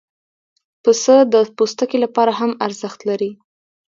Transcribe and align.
پسه 0.83 1.15
د 1.33 1.35
پوستکي 1.57 1.97
لپاره 2.05 2.31
هم 2.39 2.51
ارزښت 2.65 2.99
لري. 3.09 3.31